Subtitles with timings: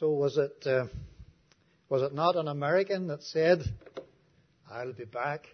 [0.00, 0.86] So was it, uh,
[1.90, 3.62] was it not an American that said,
[4.72, 5.46] I'll be back?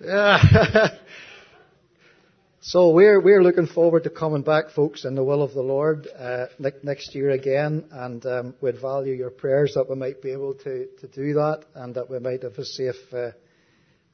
[0.00, 0.88] yeah.
[2.60, 6.06] so we're, we're looking forward to coming back, folks, in the will of the Lord
[6.16, 6.46] uh,
[6.84, 10.86] next year again, and um, we'd value your prayers that we might be able to,
[11.00, 13.32] to do that, and that we might have a safe, uh,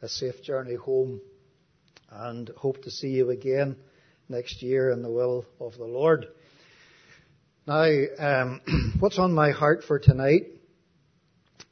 [0.00, 1.20] a safe journey home,
[2.10, 3.76] and hope to see you again
[4.28, 6.26] next year in the will of the Lord.
[7.66, 8.60] Now, um,
[9.00, 10.46] what's on my heart for tonight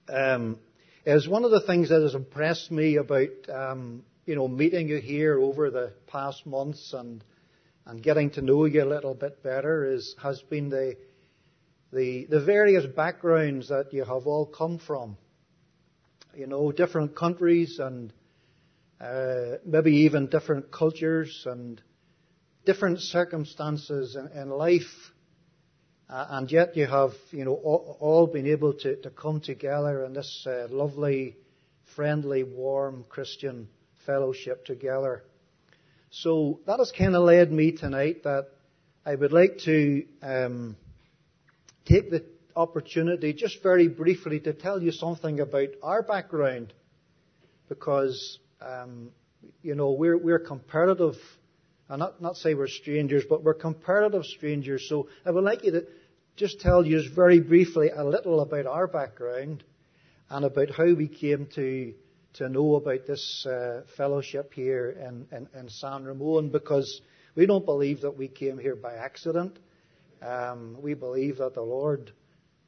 [0.09, 0.59] um,
[1.07, 4.99] is one of the things that has impressed me about um, you know meeting you
[4.99, 7.23] here over the past months and
[7.87, 10.97] and getting to know you a little bit better is has been the
[11.93, 15.17] the the various backgrounds that you have all come from.
[16.35, 18.13] You know, different countries and
[19.01, 21.81] uh, maybe even different cultures and
[22.65, 25.13] different circumstances in, in life
[26.09, 30.05] uh, and yet you have, you know, all, all been able to, to come together
[30.05, 31.37] in this uh, lovely,
[31.97, 33.69] friendly, warm Christian
[34.05, 35.25] fellowship together.
[36.11, 38.49] So that has kind of led me tonight that
[39.05, 40.77] I would like to um,
[41.87, 42.25] take the
[42.55, 46.73] opportunity just very briefly to tell you something about our background
[47.69, 49.11] because um,
[49.63, 51.17] you know we're we're comparative
[51.89, 54.87] and not, not say we're strangers, but we're comparative strangers.
[54.89, 55.87] So I would like you to
[56.37, 59.63] just tell you very briefly a little about our background
[60.31, 61.95] and about how we came to,
[62.35, 67.03] to know about this uh, fellowship here in, in, in, San Ramon because
[67.37, 69.59] we don't believe that we came here by accident.
[70.23, 72.13] Um, we believe that the Lord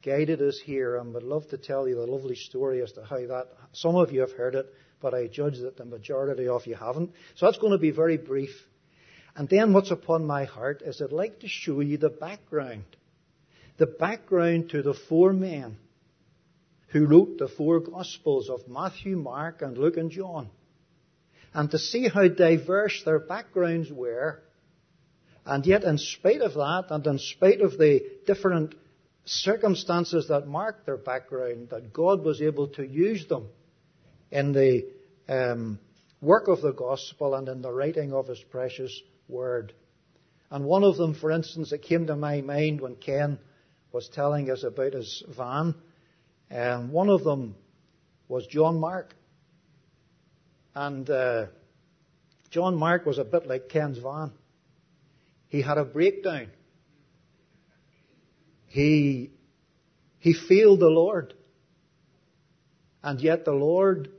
[0.05, 3.17] guided us here and would love to tell you the lovely story as to how
[3.17, 6.75] that, some of you have heard it, but I judge that the majority of you
[6.75, 7.11] haven't.
[7.35, 8.51] So that's going to be very brief.
[9.35, 12.85] And then what's upon my heart is I'd like to show you the background.
[13.77, 15.77] The background to the four men
[16.87, 20.49] who wrote the four Gospels of Matthew, Mark, and Luke and John.
[21.53, 24.41] And to see how diverse their backgrounds were.
[25.45, 28.73] And yet, in spite of that, and in spite of the different
[29.25, 33.47] circumstances that marked their background, that God was able to use them
[34.31, 34.87] in the
[35.29, 35.79] um,
[36.21, 39.73] work of the gospel and in the writing of His precious word.
[40.49, 43.39] And one of them, for instance, that came to my mind when Ken
[43.91, 45.75] was telling us about his van,
[46.51, 47.55] um, one of them
[48.27, 49.13] was John Mark.
[50.73, 51.47] And uh,
[52.49, 54.31] John Mark was a bit like Ken's van.
[55.47, 56.47] He had a breakdown.
[58.67, 59.31] He,
[60.19, 61.33] he failed the Lord.
[63.03, 64.09] And yet the Lord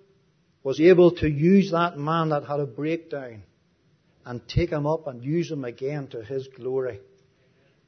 [0.63, 3.43] was able to use that man that had a breakdown
[4.25, 7.01] and take him up and use him again to his glory.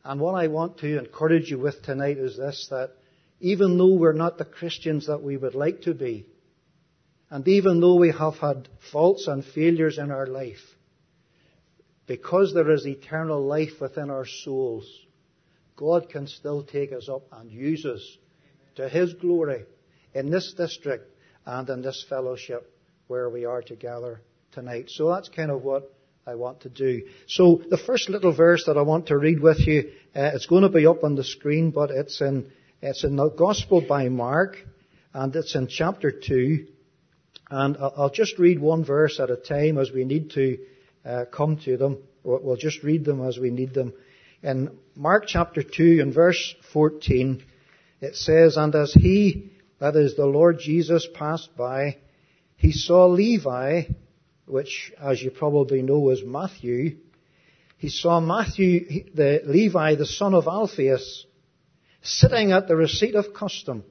[0.05, 2.93] And what I want to encourage you with tonight is this, that
[3.41, 6.27] even though we're not the Christians that we would like to be,
[7.29, 10.63] and even though we have had faults and failures in our life,
[12.07, 14.85] because there is eternal life within our souls,
[15.77, 18.19] God can still take us up and use us
[18.77, 19.65] to His glory
[20.15, 21.09] in this district
[21.47, 22.73] and in this fellowship
[23.09, 24.21] where we are together
[24.53, 24.87] tonight.
[24.89, 25.93] So that's kind of what
[26.27, 27.09] I want to do.
[27.27, 30.63] So the first little verse that I want to read with you, uh, it's going
[30.63, 32.51] to be up on the screen, but it's in
[32.83, 34.57] it's in the Gospel by Mark,
[35.13, 36.67] and it's in chapter two.
[37.51, 40.59] And I'll just read one verse at a time as we need to
[41.05, 41.99] uh, come to them.
[42.23, 43.93] We'll just read them as we need them.
[44.43, 47.43] In Mark chapter 2 and verse 14,
[48.01, 51.97] it says, And as he, that is the Lord Jesus, passed by,
[52.57, 53.83] he saw Levi,
[54.47, 56.99] which, as you probably know, was Matthew,
[57.79, 61.25] he saw Matthew, the Levi, the son of Alphaeus,
[62.03, 63.85] sitting at the receipt of custom.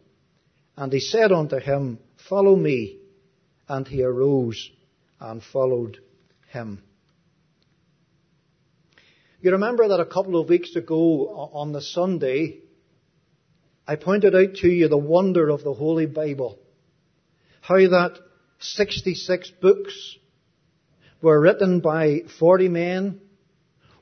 [0.77, 1.97] And he said unto him,
[2.29, 2.99] Follow me.
[3.67, 4.69] And he arose
[5.19, 5.97] and followed
[6.49, 6.83] him.
[9.41, 12.59] You remember that a couple of weeks ago on the Sunday,
[13.89, 16.59] I pointed out to you the wonder of the Holy Bible.
[17.59, 18.19] How that
[18.59, 20.15] 66 books
[21.23, 23.19] were written by 40 men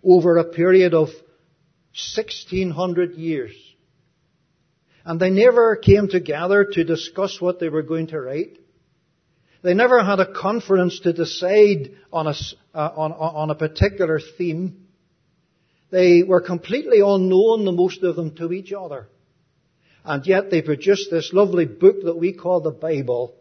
[0.04, 1.08] over a period of
[1.94, 3.56] 1600 years.
[5.06, 8.60] And they never came together to discuss what they were going to write.
[9.62, 12.34] They never had a conference to decide on a,
[12.74, 14.86] uh, on, on a particular theme.
[15.92, 19.08] They were completely unknown, the most of them, to each other.
[20.08, 23.36] And yet they produced this lovely book that we call the Bible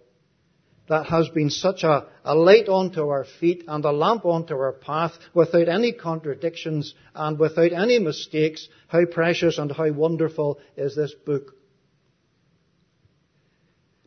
[0.88, 4.72] that has been such a, a light unto our feet and a lamp unto our
[4.72, 8.68] path without any contradictions and without any mistakes.
[8.88, 11.54] How precious and how wonderful is this book.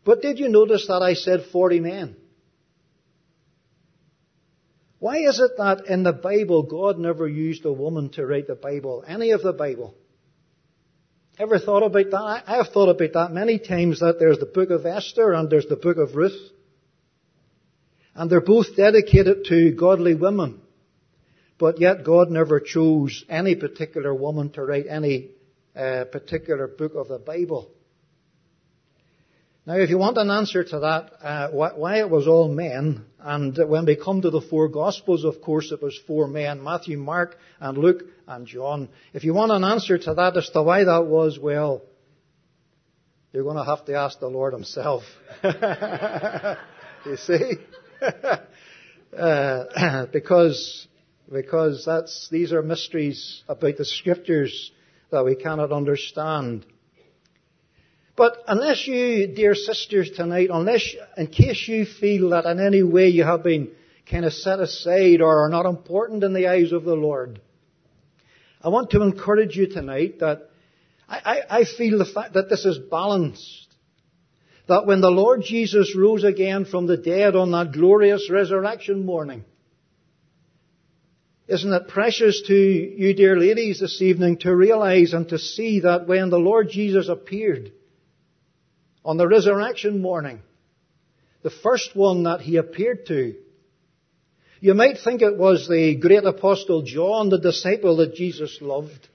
[0.03, 2.17] But did you notice that I said 40 men?
[5.00, 8.56] Why is it that in the Bible God never used a woman to write the
[8.56, 9.95] Bible, any of the Bible?
[11.39, 12.44] Ever thought about that?
[12.47, 15.68] I have thought about that many times that there's the book of Esther and there's
[15.68, 16.38] the book of Ruth.
[18.13, 20.59] And they're both dedicated to godly women.
[21.57, 25.30] But yet God never chose any particular woman to write any
[25.74, 27.71] uh, particular book of the Bible.
[29.65, 33.57] Now, if you want an answer to that, uh, why it was all men, and
[33.69, 37.38] when we come to the four Gospels, of course, it was four men, Matthew, Mark,
[37.59, 38.90] and Luke, and John.
[39.14, 41.81] If you want an answer to that as to why that was, well,
[43.34, 45.04] you're going to have to ask the Lord Himself.
[45.44, 47.54] you see?
[49.18, 50.88] uh, because,
[51.31, 54.72] because that's, these are mysteries about the Scriptures
[55.12, 56.68] that we cannot understand.
[58.16, 60.88] But unless you, dear sisters, tonight, unless,
[61.18, 63.72] in case you feel that in any way you have been
[64.10, 67.42] kind of set aside or are not important in the eyes of the Lord,
[68.61, 70.50] I want to encourage you tonight that
[71.07, 71.19] I,
[71.50, 73.67] I, I feel the fact that this is balanced.
[74.67, 79.44] That when the Lord Jesus rose again from the dead on that glorious resurrection morning,
[81.47, 86.07] isn't it precious to you, dear ladies, this evening to realize and to see that
[86.07, 87.71] when the Lord Jesus appeared,
[89.03, 90.41] on the resurrection morning,
[91.41, 93.35] the first one that he appeared to,
[94.59, 99.07] you might think it was the great apostle John, the disciple that Jesus loved.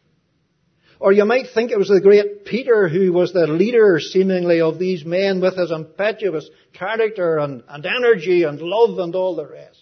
[0.99, 4.79] Or you might think it was the great Peter who was the leader seemingly of
[4.79, 9.81] these men with his impetuous character and, and energy and love and all the rest.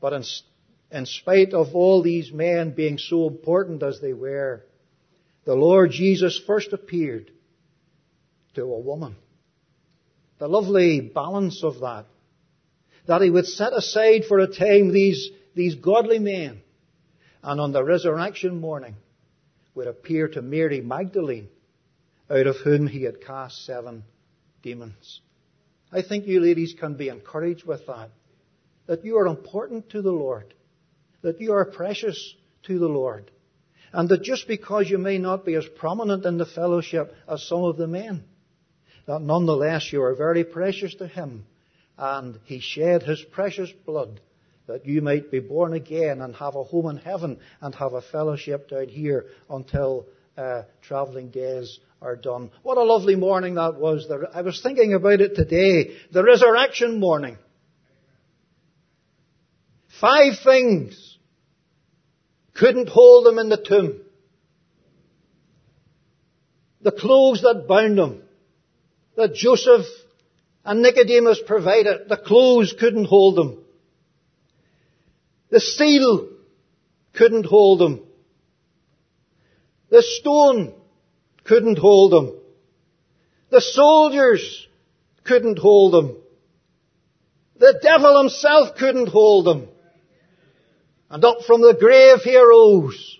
[0.00, 0.24] But in,
[0.90, 4.64] in spite of all these men being so important as they were,
[5.44, 7.30] the Lord Jesus first appeared
[8.54, 9.14] to a woman.
[10.38, 12.06] The lovely balance of that.
[13.10, 16.62] That he would set aside for a time these, these godly men
[17.42, 18.94] and on the resurrection morning
[19.74, 21.48] would appear to Mary Magdalene
[22.30, 24.04] out of whom he had cast seven
[24.62, 25.22] demons.
[25.90, 28.10] I think you ladies can be encouraged with that.
[28.86, 30.54] That you are important to the Lord.
[31.22, 32.36] That you are precious
[32.66, 33.28] to the Lord.
[33.92, 37.64] And that just because you may not be as prominent in the fellowship as some
[37.64, 38.22] of the men,
[39.06, 41.46] that nonetheless you are very precious to Him,
[42.00, 44.20] and He shed His precious blood
[44.66, 48.00] that you might be born again and have a home in heaven and have a
[48.00, 50.06] fellowship down here until
[50.36, 52.50] uh, traveling days are done.
[52.62, 54.10] What a lovely morning that was.
[54.32, 55.96] I was thinking about it today.
[56.12, 57.36] The resurrection morning.
[60.00, 61.18] Five things
[62.54, 64.00] couldn't hold them in the tomb.
[66.80, 68.22] The clothes that bound them
[69.16, 69.84] that Joseph
[70.64, 72.08] and Nicodemus provided.
[72.08, 73.64] The clothes couldn't hold them.
[75.50, 76.28] The seal
[77.14, 78.02] couldn't hold them.
[79.90, 80.74] The stone
[81.44, 82.38] couldn't hold them.
[83.50, 84.68] The soldiers
[85.24, 86.16] couldn't hold them.
[87.58, 89.68] The devil himself couldn't hold them.
[91.10, 93.18] And up from the grave he arose.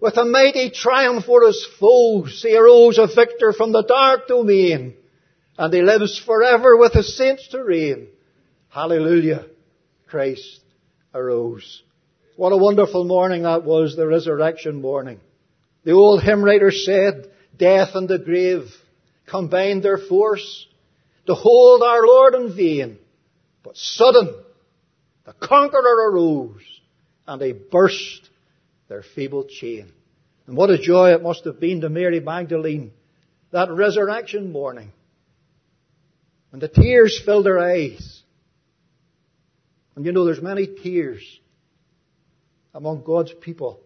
[0.00, 4.94] With a mighty triumph for his foes, he arose a victor from the dark domain
[5.60, 8.08] and he lives forever with his saints to reign.
[8.70, 9.44] Hallelujah.
[10.06, 10.62] Christ
[11.12, 11.82] arose.
[12.36, 15.20] What a wonderful morning that was, the resurrection morning.
[15.84, 18.70] The old hymn writer said, death and the grave
[19.26, 20.66] combined their force
[21.26, 22.98] to hold our Lord in vain.
[23.62, 24.34] But sudden,
[25.26, 26.62] the conqueror arose
[27.26, 28.30] and he burst
[28.88, 29.92] their feeble chain.
[30.46, 32.92] And what a joy it must have been to Mary Magdalene
[33.50, 34.92] that resurrection morning
[36.52, 38.22] and the tears filled her eyes.
[39.94, 41.22] And you know, there's many tears
[42.74, 43.80] among God's people.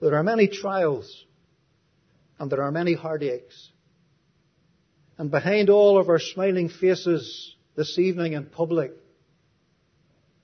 [0.00, 1.24] There are many trials.
[2.38, 3.70] And there are many heartaches.
[5.16, 8.92] And behind all of our smiling faces this evening in public,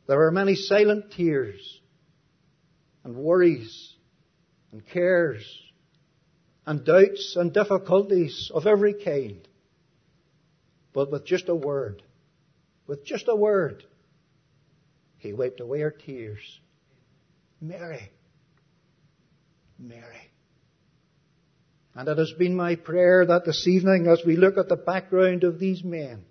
[0.08, 1.80] there are many silent tears
[3.04, 3.94] and worries
[4.72, 5.44] and cares
[6.66, 9.46] and doubts and difficulties of every kind.
[10.94, 12.02] But with just a word,
[12.86, 13.82] with just a word,
[15.18, 16.60] he wiped away her tears.
[17.60, 18.10] Mary.
[19.78, 20.30] Mary.
[21.96, 25.44] And it has been my prayer that this evening, as we look at the background
[25.44, 26.24] of these men,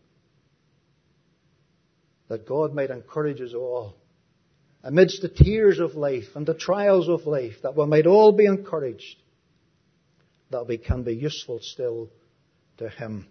[2.30, 3.96] that God might encourage us all
[4.82, 8.46] amidst the tears of life and the trials of life, that we might all be
[8.46, 9.18] encouraged,
[10.52, 12.10] that we can be useful still
[12.78, 13.28] to Him.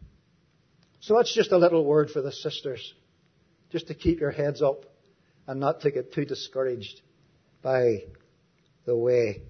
[1.03, 2.95] So that's just a little word for the sisters,
[3.73, 4.85] just to keep your heads up
[5.49, 7.01] and not to get too discouraged
[7.61, 8.05] by
[8.87, 9.43] the way.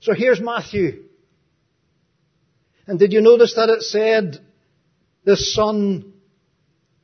[0.00, 1.04] So here's Matthew.
[2.86, 4.40] And did you notice that it said
[5.24, 6.12] the son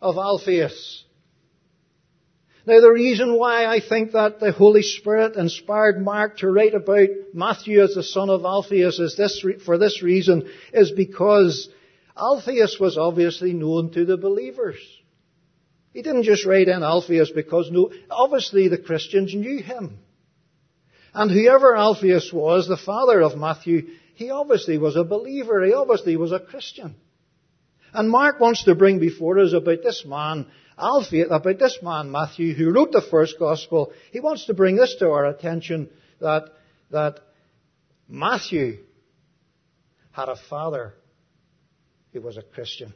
[0.02, 1.04] of Alphaeus?
[2.66, 7.08] Now the reason why I think that the Holy Spirit inspired Mark to write about
[7.32, 11.70] Matthew as the son of Alphaeus is this, for this reason, is because
[12.20, 14.78] Alphaeus was obviously known to the believers.
[15.92, 19.98] He didn't just write in Alphaeus because no, obviously the Christians knew him.
[21.12, 25.64] And whoever Alphaeus was, the father of Matthew, he obviously was a believer.
[25.64, 26.94] He obviously was a Christian.
[27.92, 30.46] And Mark wants to bring before us about this man,
[30.78, 33.92] Alphaeus, about this man, Matthew, who wrote the first gospel.
[34.12, 36.44] He wants to bring this to our attention that,
[36.92, 37.18] that
[38.08, 38.78] Matthew
[40.12, 40.94] had a father
[42.12, 42.92] who was a Christian.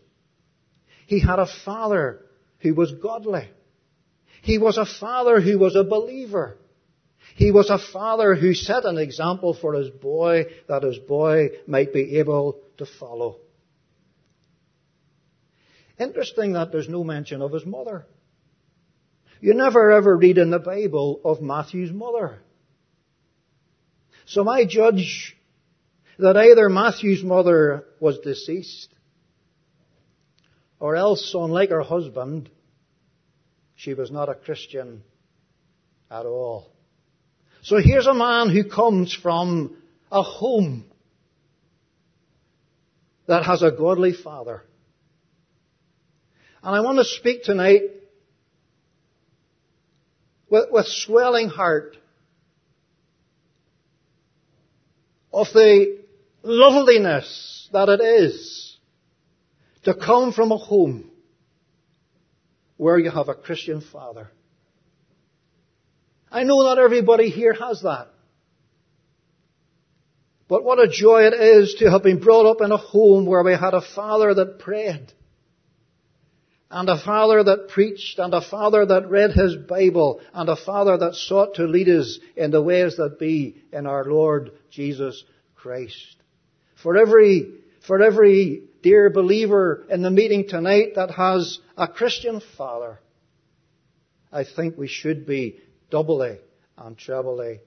[1.06, 2.24] He had a father
[2.60, 3.48] who was godly.
[4.42, 6.58] He was a father who was a believer.
[7.36, 11.92] He was a father who set an example for his boy that his boy might
[11.92, 13.38] be able to follow.
[15.98, 18.06] Interesting that there's no mention of his mother.
[19.40, 22.40] You never ever read in the Bible of Matthew's mother.
[24.26, 25.36] So I judge
[26.18, 28.93] that either Matthew's mother was deceased,
[30.84, 32.50] or else, unlike her husband,
[33.74, 35.02] she was not a Christian
[36.10, 36.70] at all.
[37.62, 39.78] So here's a man who comes from
[40.12, 40.84] a home
[43.26, 44.62] that has a godly father.
[46.62, 47.84] And I want to speak tonight
[50.50, 51.96] with, with swelling heart
[55.32, 56.02] of the
[56.42, 58.63] loveliness that it is
[59.84, 61.10] to come from a home
[62.76, 64.30] where you have a Christian father.
[66.30, 68.08] I know not everybody here has that.
[70.48, 73.42] But what a joy it is to have been brought up in a home where
[73.42, 75.12] we had a father that prayed.
[76.70, 80.98] And a father that preached, and a father that read his Bible, and a father
[80.98, 85.22] that sought to lead us in the ways that be in our Lord Jesus
[85.54, 86.16] Christ.
[86.82, 87.52] For every,
[87.86, 93.00] for every dear believer in the meeting tonight that has a Christian father,
[94.30, 95.58] I think we should be
[95.90, 96.36] doubly
[96.76, 97.60] and trebly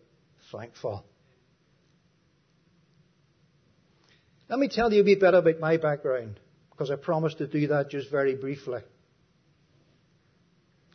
[0.52, 1.04] thankful.
[4.48, 7.66] Let me tell you a bit better about my background, because I promised to do
[7.70, 8.82] that just very briefly.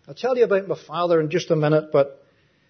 [0.06, 2.24] I'll tell you about my father in just a minute, but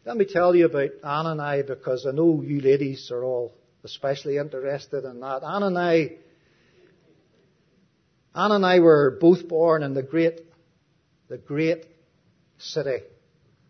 [0.06, 3.52] let me tell you about Anne and I, because I know you ladies are all
[3.84, 5.42] especially interested in that.
[5.44, 6.12] Anne and I,
[8.34, 10.40] Anne and I were both born in the great,
[11.28, 11.86] the great
[12.58, 13.00] city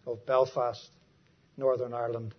[0.06, 0.88] of Belfast,
[1.56, 2.34] Northern Ireland.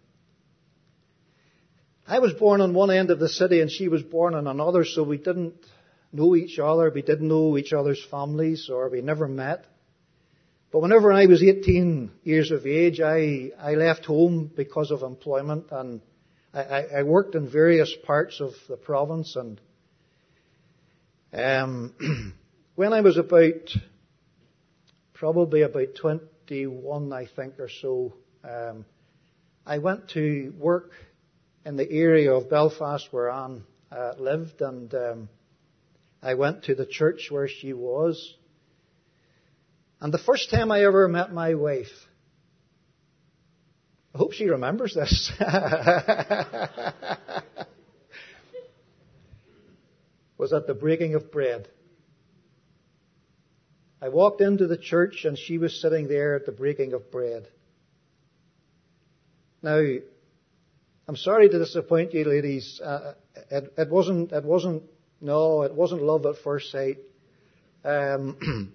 [2.08, 4.86] I was born on one end of the city and she was born on another,
[4.86, 5.56] so we didn't
[6.14, 9.66] know each other, we didn't know each other's families, or we never met.
[10.72, 15.68] But whenever I was 18 years of age, I, I left home because of employment
[15.72, 16.02] and
[16.54, 19.60] I, I worked in various parts of the province and
[21.34, 21.94] um,
[22.76, 23.76] when I was about,
[25.14, 28.14] probably about 21, I think, or so,
[28.44, 28.86] um,
[29.66, 30.92] I went to work
[31.66, 35.30] in the area of Belfast where Anne uh, lived, and um,
[36.22, 38.36] I went to the church where she was.
[40.02, 41.88] And the first time I ever met my wife,
[44.14, 45.32] I hope she remembers this.
[50.44, 51.70] was at the breaking of bread.
[54.02, 57.48] I walked into the church and she was sitting there at the breaking of bread.
[59.62, 59.82] Now,
[61.08, 62.82] I'm sorry to disappoint you, ladies.
[62.84, 63.14] Uh,
[63.50, 64.34] it, it, wasn't.
[64.34, 64.84] It wasn't.
[65.22, 66.98] No, it wasn't love at first sight.
[67.86, 68.36] Um,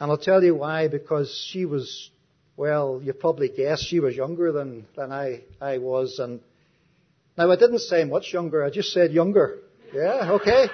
[0.00, 0.88] and I'll tell you why.
[0.88, 2.10] Because she was.
[2.58, 6.18] Well, you probably guessed she was younger than than I I was.
[6.18, 6.40] And
[7.38, 8.62] now I didn't say much younger.
[8.62, 9.60] I just said younger.
[9.92, 10.32] Yeah.
[10.32, 10.68] Okay.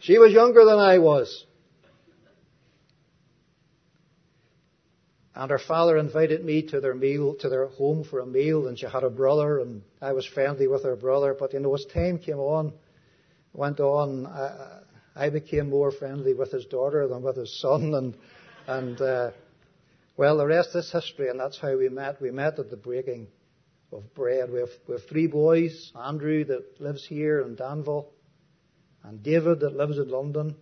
[0.00, 1.44] She was younger than I was.
[5.34, 8.78] And her father invited me to their meal, to their home for a meal, and
[8.78, 11.34] she had a brother, and I was friendly with her brother.
[11.38, 12.72] But you know, as time came on,
[13.52, 14.80] went on, I,
[15.16, 18.14] I became more friendly with his daughter than with his son, and
[18.66, 19.30] And, uh,
[20.16, 22.20] well, the rest is history, and that's how we met.
[22.20, 23.26] We met at the breaking
[23.94, 24.50] of bread.
[24.50, 28.10] We have, we have three boys Andrew, that lives here in Danville,
[29.02, 30.56] and David, that lives in London,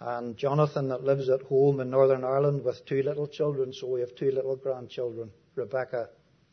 [0.00, 3.72] and Jonathan, that lives at home in Northern Ireland with two little children.
[3.72, 6.10] So we have two little grandchildren, Rebecca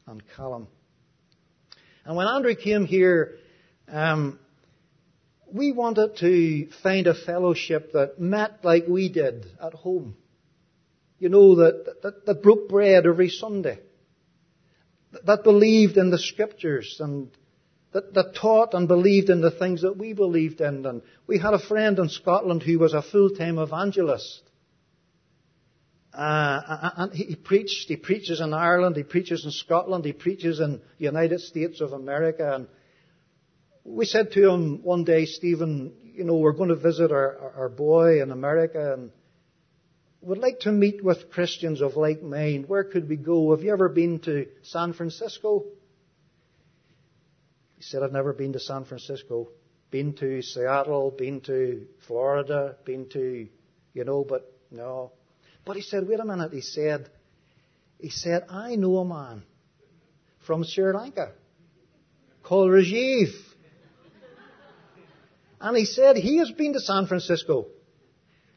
[0.08, 0.68] and Callum.
[2.06, 3.38] And when Andrew came here,
[3.88, 4.40] um,
[5.52, 10.16] we wanted to find a fellowship that met like we did at home.
[11.20, 13.80] You know, that, that, that broke bread every Sunday.
[15.26, 17.30] That, believed in the scriptures and
[17.92, 20.86] that, that taught and believed in the things that we believed in.
[20.86, 24.42] And we had a friend in Scotland who was a full-time evangelist.
[26.14, 30.82] Uh, and he preached, he preaches in Ireland, he preaches in Scotland, he preaches in
[30.98, 32.56] the United States of America.
[32.56, 32.68] And
[33.84, 37.70] we said to him one day, Stephen, you know, we're going to visit our, our
[37.70, 39.12] boy in America and
[40.22, 42.70] would like to meet with Christians of like mind.
[42.70, 43.52] Where could we go?
[43.52, 45.66] Have you ever been to San Francisco?
[47.76, 49.50] He said, I've never been to San Francisco.
[49.90, 53.48] Been to Seattle, been to Florida, been to,
[53.94, 55.12] you know, but no.
[55.66, 57.10] But he said, wait a minute, he said,
[58.00, 59.44] he said, I know a man
[60.46, 61.32] from Sri Lanka
[62.44, 63.34] called Rajiv.
[65.60, 67.68] And he said, he has been to San Francisco.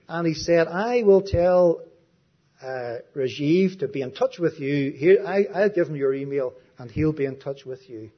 [0.09, 1.83] And he said, I will tell
[2.63, 4.93] uh, Rajiv to be in touch with you.
[4.93, 8.11] Here, I, I'll give him your email and he'll be in touch with you.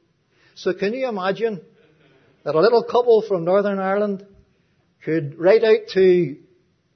[0.55, 1.61] So can you imagine
[2.45, 4.27] that a little couple from Northern Ireland
[5.05, 6.37] could write out to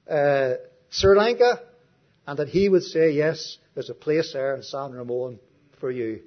[0.09, 0.53] uh,
[0.89, 1.61] Sri Lanka
[2.27, 5.39] and that he would say, yes, there's a place there in San Ramon
[5.79, 6.21] for you.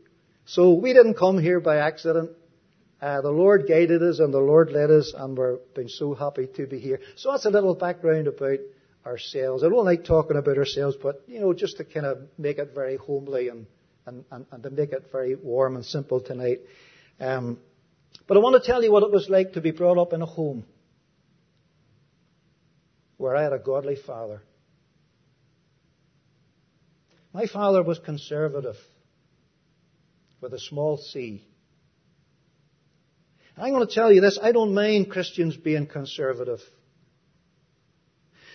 [0.46, 2.30] So we didn't come here by accident.
[3.00, 6.46] Uh, the Lord guided us and the Lord led us and we've been so happy
[6.56, 7.00] to be here.
[7.16, 8.58] So that's a little background about
[9.04, 9.62] ourselves.
[9.62, 12.72] I don't like talking about ourselves, but you know, just to kind of make it
[12.74, 13.66] very homely and,
[14.06, 16.60] and, and, and to make it very warm and simple tonight.
[17.20, 17.58] Um,
[18.26, 20.22] but I want to tell you what it was like to be brought up in
[20.22, 20.64] a home
[23.16, 24.42] where I had a godly father.
[27.32, 28.76] My father was conservative
[30.40, 31.44] with a small c.
[33.56, 36.60] I'm going to tell you this, I don't mind Christians being conservative.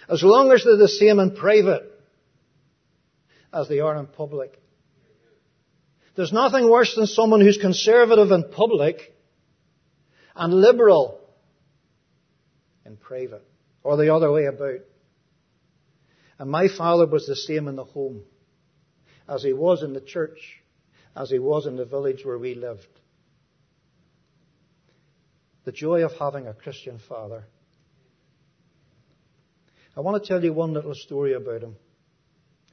[0.10, 1.84] As long as they're the same in private
[3.54, 4.60] as they are in public.
[6.16, 8.98] There's nothing worse than someone who's conservative in public
[10.36, 11.20] and liberal
[12.86, 13.44] in private,
[13.84, 14.80] or the other way about.
[16.38, 18.24] And my father was the same in the home
[19.28, 20.40] as he was in the church,
[21.16, 22.99] as he was in the village where we lived.
[25.70, 27.44] The joy of having a Christian father.
[29.96, 31.76] I want to tell you one little story about him.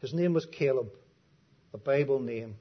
[0.01, 0.89] His name was Caleb,
[1.75, 2.55] a Bible name.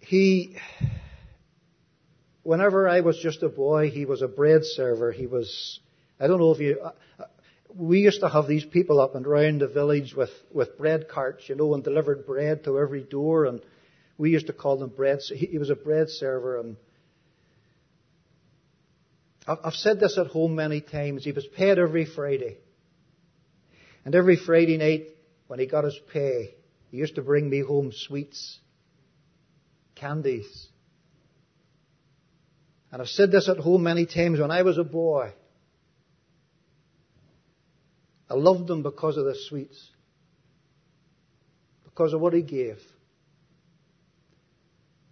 [0.00, 0.56] he,
[2.42, 5.12] whenever I was just a boy, he was a bread server.
[5.12, 5.78] He was,
[6.18, 7.24] I don't know if you, uh, uh,
[7.68, 11.50] we used to have these people up and around the village with, with bread carts,
[11.50, 13.60] you know, and delivered bread to every door, and
[14.16, 15.20] we used to call them bread.
[15.28, 16.76] He, was a bread server, um,
[19.46, 21.24] and I've said this at home many times.
[21.24, 22.58] He was paid every Friday,
[24.04, 25.08] and every Friday night
[25.46, 26.54] when he got his pay,
[26.90, 28.60] he used to bring me home sweets
[29.94, 30.68] candies.
[32.92, 35.32] And I've said this at home many times when I was a boy.
[38.30, 39.90] I loved him because of the sweets.
[41.84, 42.78] Because of what he gave.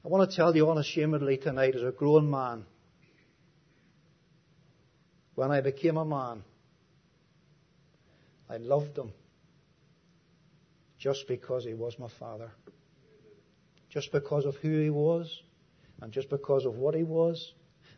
[0.04, 2.64] I want to tell you unashamedly tonight as a grown man,
[5.34, 6.42] when I became a man,
[8.50, 9.12] I loved him
[10.98, 12.50] just because he was my father
[13.92, 15.42] just because of who he was,
[16.00, 17.52] and just because of what he was,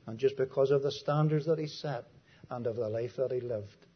[0.07, 2.05] and just because of the standards that he set,
[2.51, 3.87] and of the life that he lived.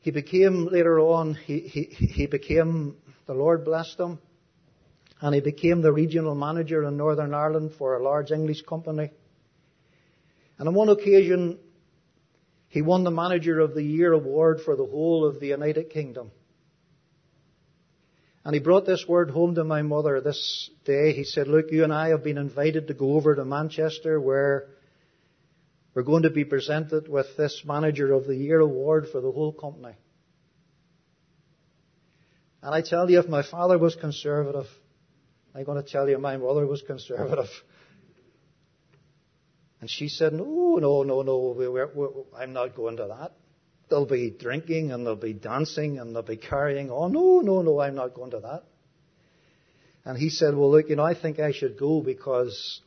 [0.00, 4.18] He became, later on, he, he, he became, the Lord blessed him,
[5.20, 9.10] and he became the regional manager in Northern Ireland for a large English company.
[10.58, 11.58] And on one occasion,
[12.68, 16.30] he won the Manager of the Year award for the whole of the United Kingdom.
[18.44, 21.12] And he brought this word home to my mother this day.
[21.12, 24.68] He said, look, you and I have been invited to go over to Manchester where
[25.94, 29.52] we're going to be presented with this Manager of the Year award for the whole
[29.52, 29.94] company.
[32.62, 34.66] And I tell you, if my father was conservative,
[35.56, 37.50] I'm going to tell you my mother was conservative.
[39.80, 43.32] And she said, no, no, no, no, we're, we're, I'm not going to that.
[43.88, 47.12] they'll be drinking and they'll be dancing and they'll be carrying on.
[47.12, 48.64] No, no, no, I'm not going to that.
[50.04, 52.80] And he said, well, look, you know, I think I should go because,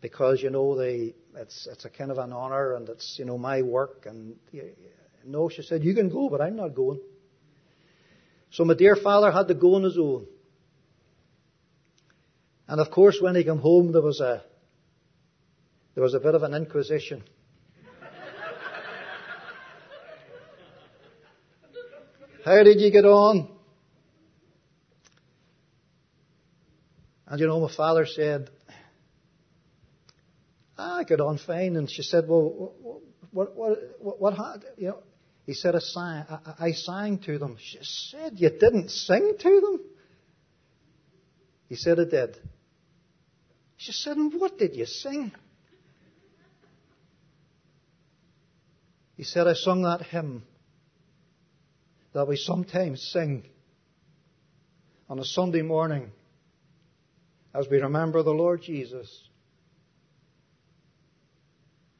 [0.00, 3.38] because, you know, they, it's, it's a kind of an honor and it's, you know,
[3.38, 4.06] my work.
[4.06, 4.36] And
[5.24, 7.00] no, she said, you can go, but I'm not going.
[8.52, 10.26] So my dear father had to go on his own.
[12.70, 14.44] And of course, when he came home, there was a,
[15.96, 17.24] there was a bit of an inquisition.
[22.44, 23.48] How did you get on?
[27.26, 28.50] And you know, my father said,
[30.78, 31.74] ah, I got on fine.
[31.74, 33.02] And she said, well,
[33.32, 35.02] what, what, what, what, you know,
[35.44, 37.56] he said, I sang, I, I sang to them.
[37.58, 39.80] She said, you didn't sing to them?
[41.68, 42.38] He said, I did.
[43.80, 45.32] She said, and what did you sing?
[49.16, 50.42] He said, I sung that hymn
[52.12, 53.44] that we sometimes sing
[55.08, 56.12] on a Sunday morning
[57.54, 59.08] as we remember the Lord Jesus.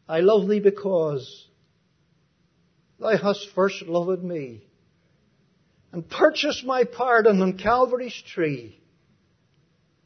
[0.06, 1.48] I love thee because
[2.98, 4.66] thou hast first loved me
[5.92, 8.78] and purchased my pardon on Calvary's tree.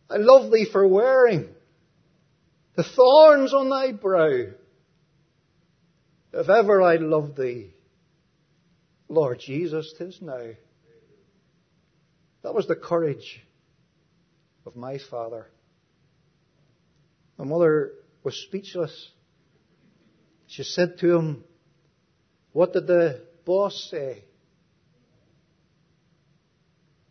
[0.08, 1.53] I love thee for wearing
[2.76, 4.46] the thorns on thy brow.
[6.32, 7.72] If ever I loved thee,
[9.08, 10.50] Lord Jesus, tis now.
[12.42, 13.40] That was the courage
[14.66, 15.46] of my father.
[17.38, 19.10] My mother was speechless.
[20.46, 21.44] She said to him,
[22.52, 24.24] What did the boss say?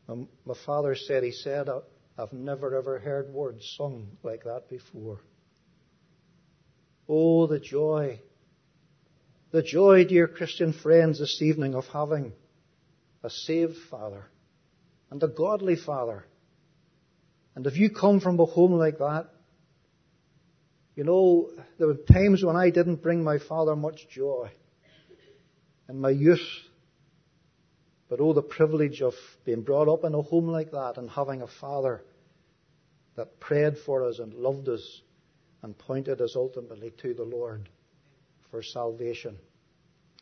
[0.08, 1.70] My father said, He said,
[2.18, 5.20] I've never ever heard words sung like that before.
[7.08, 8.20] Oh, the joy
[9.54, 12.34] the joy, dear Christian friends, this evening of having
[13.24, 14.26] a saved father
[15.12, 16.26] and a godly father.
[17.56, 19.30] And if you come from a home like that,
[20.96, 24.50] you know, there were times when I didn't bring my father much joy
[25.88, 26.48] in my youth.
[28.10, 29.14] But oh, the privilege of
[29.46, 32.04] being brought up in a home like that and having a father
[33.18, 35.02] that prayed for us and loved us
[35.64, 37.70] and pointed us ultimately to the Lord
[38.52, 39.38] for salvation.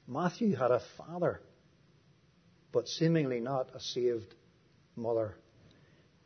[0.08, 1.42] Matthew had a father,
[2.72, 4.34] but seemingly not a saved
[4.96, 5.36] mother.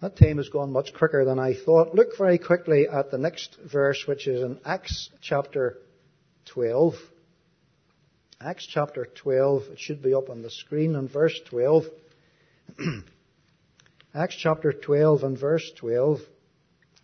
[0.02, 1.96] That time has gone much quicker than I thought.
[1.96, 5.80] Look very quickly at the next verse, which is in Acts chapter
[6.46, 6.96] 12.
[8.42, 11.86] Acts chapter 12, it should be up on the screen in verse 12.
[14.14, 16.20] Acts chapter 12 and verse 12.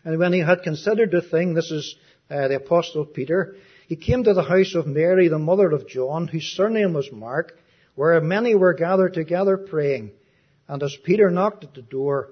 [0.04, 1.96] And when he had considered the thing, this is
[2.30, 3.56] uh, the apostle Peter,
[3.88, 7.58] he came to the house of Mary, the mother of John, whose surname was Mark,
[7.96, 10.12] where many were gathered together praying.
[10.68, 12.30] And as Peter knocked at the door,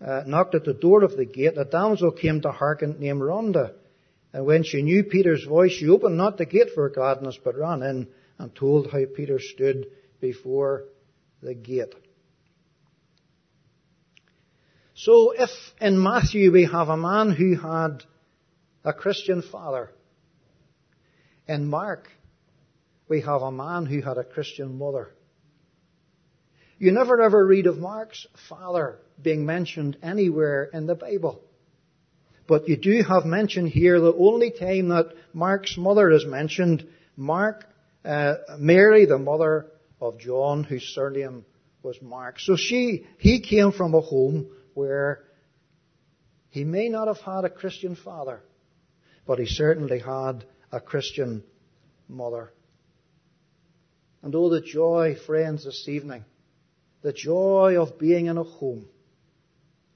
[0.00, 3.74] uh, knocked at the door of the gate, a damsel came to hearken named Rhoda.
[4.32, 7.82] And when she knew Peter's voice, she opened not the gate for gladness, but ran
[7.82, 9.88] in and told how Peter stood
[10.20, 10.84] before
[11.42, 11.94] the gate.
[14.94, 15.50] So if
[15.80, 18.04] in Matthew we have a man who had
[18.84, 19.90] a Christian father,
[21.48, 22.08] in Mark,
[23.08, 25.10] we have a man who had a Christian mother.
[26.78, 31.40] You never ever read of Mark's father being mentioned anywhere in the Bible.
[32.46, 37.64] But you do have mention here the only time that Mark's mother is mentioned, Mark,
[38.04, 39.66] uh, Mary, the mother
[40.00, 41.44] of John, whose surname
[41.82, 42.40] was Mark.
[42.40, 45.24] So she, he came from a home where
[46.50, 48.40] he may not have had a Christian father,
[49.26, 51.42] but he certainly had a Christian
[52.08, 52.52] mother.
[54.22, 56.24] And oh, the joy, friends, this evening,
[57.02, 58.86] the joy of being in a home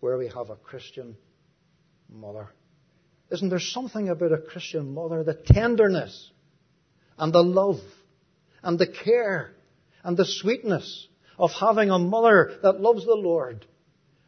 [0.01, 1.17] where we have a Christian
[2.09, 2.49] mother.
[3.31, 5.23] Isn't there something about a Christian mother?
[5.23, 6.31] The tenderness
[7.19, 7.81] and the love
[8.63, 9.53] and the care
[10.03, 11.09] and the sweetness
[11.39, 13.67] of having a mother that loves the Lord.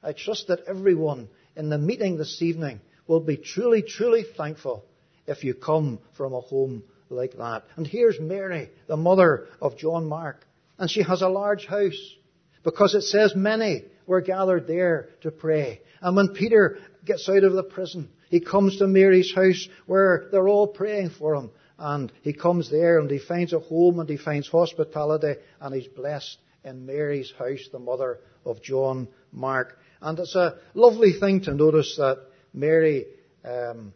[0.03, 4.85] I trust that everyone in the meeting this evening will be truly, truly thankful
[5.27, 7.65] if you come from a home like that.
[7.77, 10.47] And here's Mary, the mother of John Mark.
[10.79, 12.17] And she has a large house
[12.63, 15.81] because it says many were gathered there to pray.
[16.01, 20.49] And when Peter gets out of the prison, he comes to Mary's house where they're
[20.49, 21.51] all praying for him.
[21.79, 25.89] And he comes there and he finds a home and he finds hospitality and he's
[25.89, 29.79] blessed in Mary's house, the mother of John Mark.
[30.01, 32.19] And it's a lovely thing to notice that
[32.53, 33.07] Mary
[33.45, 33.93] um,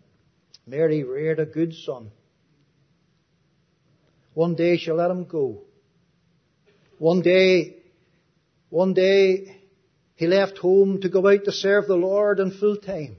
[0.66, 2.10] Mary reared a good son.
[4.34, 5.62] One day she'll let him go.
[6.98, 7.76] One day,
[8.70, 9.60] one day
[10.14, 13.16] he left home to go out to serve the Lord in full time.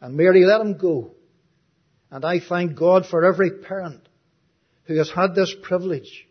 [0.00, 1.12] And Mary let him go.
[2.10, 4.06] And I thank God for every parent
[4.84, 6.28] who has had this privilege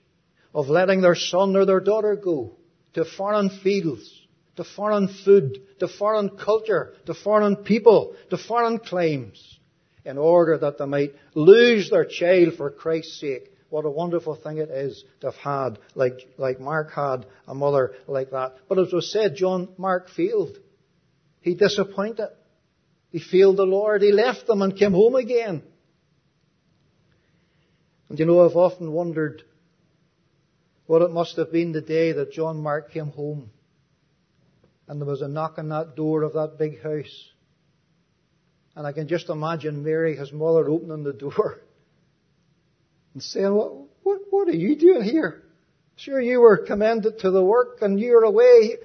[0.54, 2.56] of letting their son or their daughter go
[2.94, 4.22] to foreign fields,
[4.56, 9.60] to foreign food, the foreign culture, the foreign people, the foreign claims,
[10.06, 13.50] in order that they might lose their child for Christ's sake.
[13.70, 17.94] What a wonderful thing it is to have had, like, like Mark had, a mother
[18.08, 18.58] like that.
[18.70, 20.60] But as was said, John Mark failed.
[21.42, 22.30] He disappointed.
[23.10, 24.04] He failed the Lord.
[24.04, 25.64] He left them and came home again.
[28.10, 29.42] And you know, I've often wondered
[30.86, 33.50] what it must have been the day that John Mark came home
[34.88, 37.30] and there was a knock on that door of that big house.
[38.76, 41.62] And I can just imagine Mary, his mother, opening the door
[43.14, 45.44] and saying, what, what, what are you doing here?
[45.96, 48.78] Sure, you were commended to the work and you're away.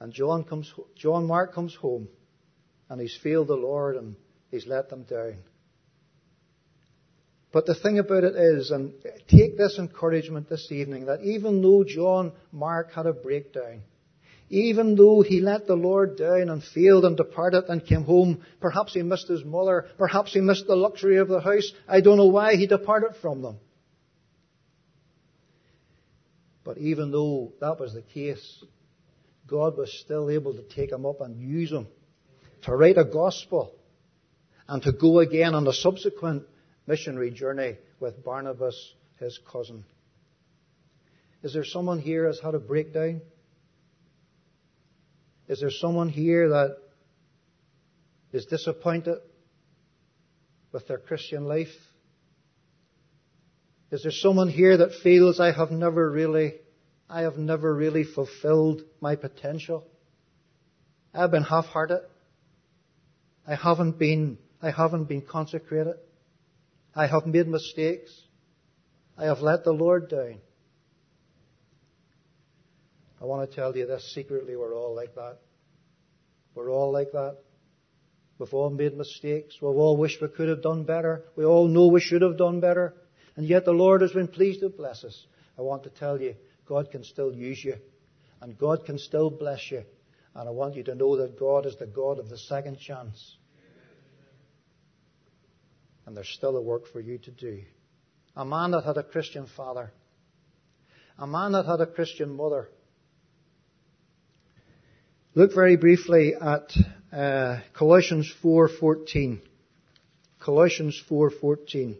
[0.00, 2.08] And John comes, John Mark comes home
[2.88, 4.16] and he's failed the Lord and
[4.50, 5.38] he's let them down.
[7.52, 8.94] But the thing about it is, and
[9.28, 13.82] take this encouragement this evening, that even though John Mark had a breakdown,
[14.50, 18.92] even though he let the Lord down and failed and departed and came home, perhaps
[18.94, 22.26] he missed his mother, perhaps he missed the luxury of the house, I don't know
[22.26, 23.58] why he departed from them.
[26.62, 28.64] But even though that was the case,
[29.46, 31.86] God was still able to take him up and use him
[32.62, 33.74] to write a gospel
[34.68, 36.44] and to go again on a subsequent
[36.86, 39.84] missionary journey with Barnabas, his cousin.
[41.42, 43.20] Is there someone here who has had a breakdown?
[45.48, 46.76] Is there someone here that
[48.32, 49.18] is disappointed
[50.72, 51.74] with their Christian life?
[53.90, 56.54] Is there someone here that feels I have never really,
[57.08, 59.86] I have never really fulfilled my potential?
[61.12, 62.00] I've been half-hearted.
[63.46, 65.94] I haven't been, I haven't been consecrated.
[66.94, 68.10] I have made mistakes.
[69.16, 70.40] I have let the Lord down.
[73.24, 75.38] I want to tell you this secretly, we're all like that.
[76.54, 77.38] We're all like that.
[78.38, 79.54] We've all made mistakes.
[79.62, 81.24] We've all wished we could have done better.
[81.34, 82.92] We all know we should have done better.
[83.36, 85.26] And yet the Lord has been pleased to bless us.
[85.58, 86.34] I want to tell you,
[86.66, 87.76] God can still use you.
[88.42, 89.84] And God can still bless you.
[90.34, 93.38] And I want you to know that God is the God of the second chance.
[96.04, 97.62] And there's still a work for you to do.
[98.36, 99.94] A man that had a Christian father.
[101.18, 102.68] A man that had a Christian mother.
[105.36, 106.72] Look very briefly at
[107.12, 109.40] uh, Colossians 4:14.
[110.38, 111.96] Colossians 4:14.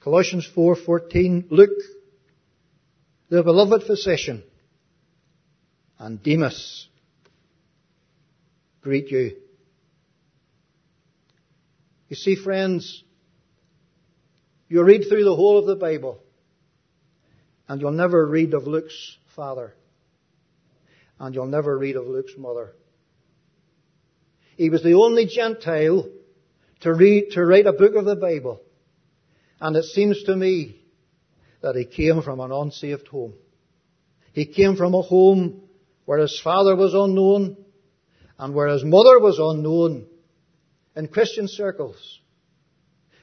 [0.00, 1.70] Colossians 4:14 Luke
[3.28, 4.42] the beloved physician
[5.98, 6.88] and Demas
[8.82, 9.36] greet you.
[12.08, 13.04] You see, friends,
[14.68, 16.21] you read through the whole of the Bible,
[17.72, 19.72] and you'll never read of Luke's father,
[21.18, 22.74] and you'll never read of Luke's mother.
[24.58, 26.06] He was the only Gentile
[26.80, 28.60] to read, to write a book of the Bible.
[29.58, 30.82] And it seems to me
[31.62, 33.32] that he came from an unsaved home.
[34.34, 35.62] He came from a home
[36.04, 37.56] where his father was unknown,
[38.38, 40.04] and where his mother was unknown
[40.94, 42.20] in Christian circles.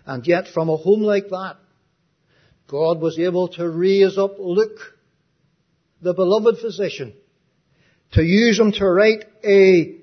[0.08, 1.58] And yet from a home like that,
[2.70, 4.96] God was able to raise up Luke,
[6.02, 7.14] the beloved physician,
[8.12, 9.96] to use him to write a,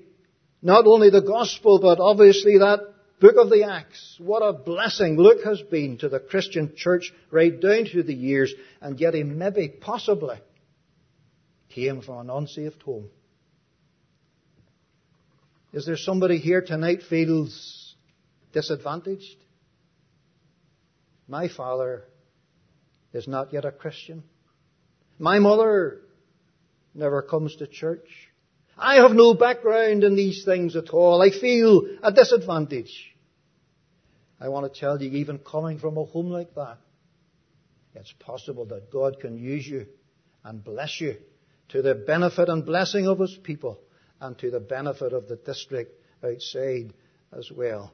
[0.62, 2.81] not only the gospel, but obviously that
[3.20, 4.16] book of the Acts.
[4.18, 8.52] What a blessing Luke has been to the Christian church right down through the years,
[8.81, 10.37] and yet he maybe, possibly,
[11.68, 13.09] came from an unsaved home.
[15.72, 17.94] Is there somebody here tonight feels
[18.52, 19.37] disadvantaged?
[21.29, 22.05] My father
[23.12, 24.23] is not yet a Christian.
[25.19, 26.03] My mother
[26.95, 28.09] never comes to church.
[28.77, 31.23] I have no background in these things at all.
[31.23, 33.14] I feel a disadvantage.
[34.38, 36.79] I want to tell you, even coming from a home like that,
[37.95, 39.87] it's possible that God can use you
[40.45, 41.16] and bless you
[41.71, 43.81] to the benefit and blessing of His people
[44.21, 45.92] and to the benefit of the district
[46.23, 46.92] outside
[47.33, 47.92] as well.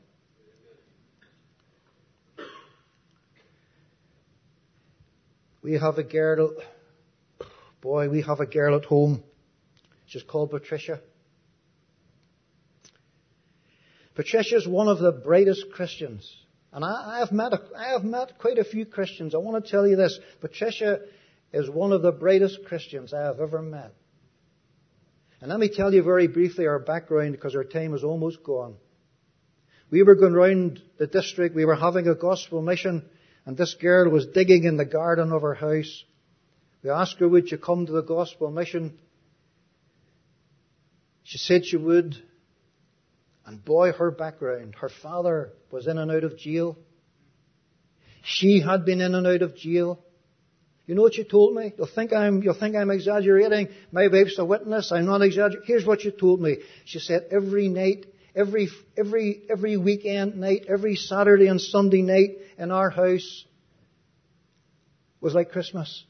[5.63, 6.55] We have a girl,
[7.81, 9.23] boy, we have a girl at home.
[10.07, 11.01] She's called Patricia.
[14.15, 16.31] Patricia is one of the brightest Christians.
[16.73, 19.35] And I, I, have met a, I have met quite a few Christians.
[19.35, 20.19] I want to tell you this.
[20.41, 21.01] Patricia
[21.53, 23.93] is one of the brightest Christians I have ever met.
[25.41, 28.77] And let me tell you very briefly our background because our time is almost gone.
[29.91, 33.05] We were going round the district, we were having a gospel mission,
[33.45, 36.05] and this girl was digging in the garden of her house.
[36.83, 38.99] We asked her, would you come to the gospel mission?
[41.25, 42.17] She said she would.
[43.47, 44.77] And boy, her background.
[44.77, 46.77] Her father was in and out of jail.
[48.25, 49.99] She had been in and out of jail.
[50.87, 51.73] You know what she told me?
[51.77, 53.69] You'll think I'm, you'll think I'm exaggerating.
[53.93, 54.93] My wife's a witness.
[54.93, 55.67] I'm not exaggerating.
[55.67, 56.59] Here's what she told me.
[56.85, 62.71] She said every night, every, every, every weekend night, every Saturday and Sunday night in
[62.71, 63.45] our house
[65.21, 66.05] was like Christmas.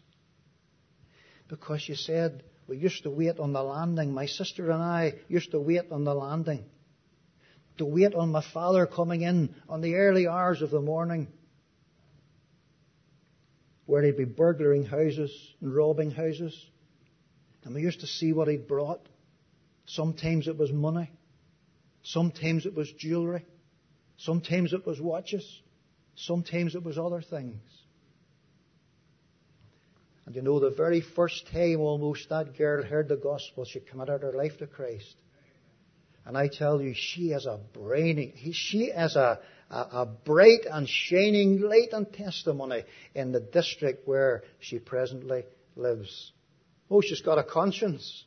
[1.49, 4.13] Because you said, we used to wait on the landing.
[4.13, 6.65] My sister and I used to wait on the landing.
[7.79, 11.29] To wait on my father coming in on the early hours of the morning
[13.87, 15.31] where he'd be burglaring houses
[15.61, 16.67] and robbing houses.
[17.65, 19.07] And we used to see what he'd brought.
[19.87, 21.11] Sometimes it was money.
[22.03, 23.45] Sometimes it was jewelry.
[24.17, 25.62] Sometimes it was watches.
[26.17, 27.61] Sometimes it was other things.
[30.27, 34.23] And you know, the very first time almost that girl heard the gospel, she committed
[34.23, 35.17] her life to Christ.
[36.25, 40.88] And I tell you, she is a brainy, she is a, a, a bright and
[40.88, 42.85] shining light and testimony
[43.15, 46.33] in the district where she presently lives.
[46.88, 48.25] Oh, she's got a conscience.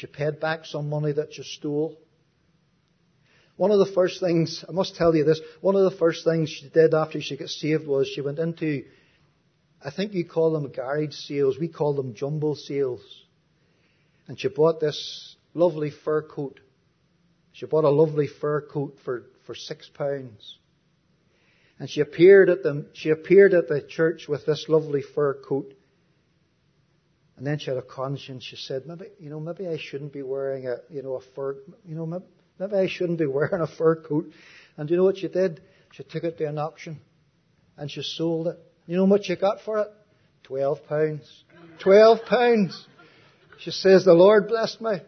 [0.00, 1.98] She paid back some money that she stole.
[3.56, 6.48] One of the first things, I must tell you this, one of the first things
[6.48, 8.84] she did after she got saved was she went into,
[9.84, 13.02] I think you call them garage sales, we call them jumble sales.
[14.26, 16.60] And she bought this lovely fur coat.
[17.52, 20.56] She bought a lovely fur coat for for six pounds.
[21.78, 25.74] And she appeared at the, she appeared at the church with this lovely fur coat.
[27.40, 28.44] And then she had a conscience.
[28.44, 31.56] She said, maybe, you know, maybe I shouldn't be wearing a, you know, a fur,
[31.86, 32.26] you know, maybe,
[32.58, 34.30] maybe I shouldn't be wearing a fur coat.
[34.76, 35.62] And do you know what she did?
[35.92, 37.00] She took it to an auction
[37.78, 38.58] and she sold it.
[38.84, 39.88] You know what she got for it?
[40.42, 41.44] Twelve pounds.
[41.82, 42.86] Twelve pounds.
[43.60, 44.98] She says, the Lord blessed me.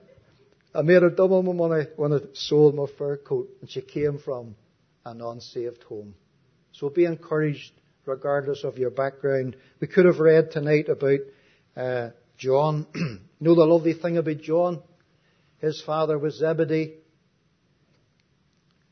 [0.74, 4.18] I made her double my money when I sold my fur coat, and she came
[4.18, 4.56] from
[5.04, 6.14] an unsaved home.
[6.72, 7.72] So be encouraged
[8.06, 9.54] regardless of your background.
[9.80, 11.20] We could have read tonight about
[11.76, 12.10] uh,
[12.42, 12.86] John.
[13.40, 14.82] know the lovely thing about John?
[15.58, 16.94] His father was Zebedee,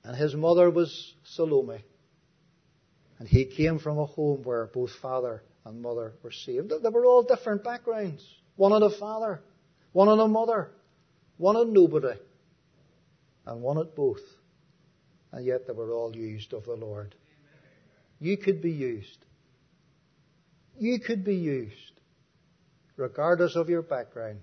[0.04, 1.84] and his mother was Salome.
[3.18, 6.70] And he came from a home where both father and mother were saved.
[6.70, 8.24] They were all different backgrounds.
[8.56, 9.42] One on the father,
[9.92, 10.70] one on the mother
[11.40, 12.20] one on nobody,
[13.46, 14.20] and one at both.
[15.32, 17.14] And yet they were all used of the Lord.
[18.18, 19.24] You could be used.
[20.78, 21.89] You could be used,
[23.00, 24.40] regardless of your background.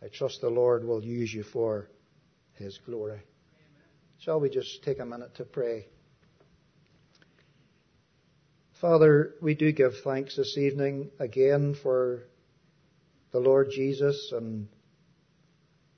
[0.00, 1.90] I trust the Lord will use you for
[2.54, 3.20] His glory.
[4.20, 5.86] Shall we just take a minute to pray?
[8.80, 12.28] Father, we do give thanks this evening again for
[13.32, 14.68] the Lord Jesus and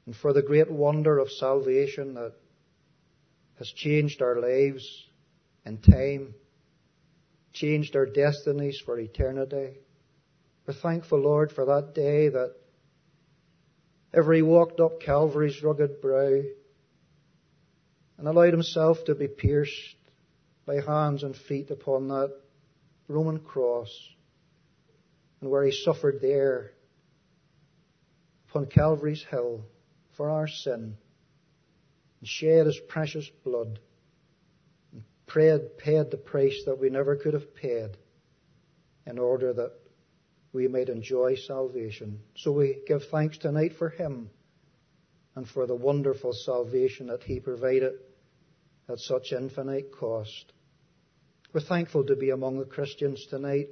[0.06, 2.32] and for the great wonder of salvation that
[3.58, 5.06] has changed our lives
[5.66, 6.34] in time,
[7.52, 9.76] changed our destinies for eternity.
[10.70, 12.54] We're thankful, Lord, for that day that
[14.14, 16.42] ever he walked up Calvary's rugged brow
[18.16, 19.96] and allowed himself to be pierced
[20.66, 22.32] by hands and feet upon that
[23.08, 23.90] Roman cross
[25.40, 26.70] and where he suffered there
[28.48, 29.64] upon Calvary's hill
[30.16, 30.96] for our sin
[32.20, 33.80] and shed his precious blood
[34.92, 37.96] and paid, paid the price that we never could have paid
[39.04, 39.79] in order that
[40.52, 42.20] we might enjoy salvation.
[42.36, 44.30] So we give thanks tonight for him
[45.36, 47.94] and for the wonderful salvation that he provided
[48.88, 50.52] at such infinite cost.
[51.52, 53.68] We're thankful to be among the Christians tonight.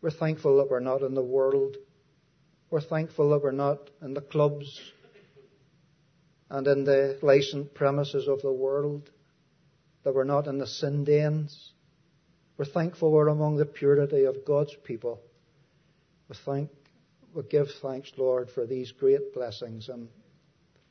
[0.00, 1.76] We're thankful that we're not in the world.
[2.70, 4.80] We're thankful that we're not in the clubs
[6.50, 9.10] and in the licensed premises of the world,
[10.04, 11.72] that we're not in the sin dens.
[12.56, 15.20] We're thankful we're among the purity of God's people.
[16.28, 16.70] We thank,
[17.34, 19.88] we give thanks, Lord, for these great blessings.
[19.88, 20.08] And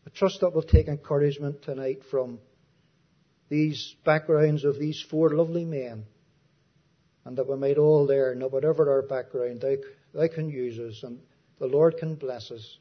[0.05, 2.39] I trust that we'll take encouragement tonight from
[3.49, 6.05] these backgrounds of these four lovely men.
[7.25, 9.77] And that we might all learn that whatever our background, they,
[10.13, 11.19] they can use us and
[11.59, 12.77] the Lord can bless us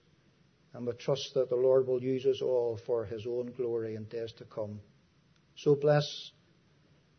[0.73, 4.05] And we trust that the Lord will use us all for His own glory in
[4.05, 4.81] days to come.
[5.57, 6.31] So bless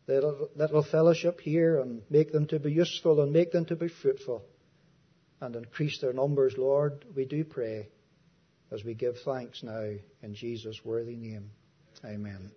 [0.06, 3.88] the little fellowship here and make them to be useful and make them to be
[3.88, 4.42] fruitful
[5.40, 7.88] and increase their numbers, Lord, we do pray
[8.70, 11.50] as we give thanks now in Jesus' worthy name.
[12.04, 12.50] Amen.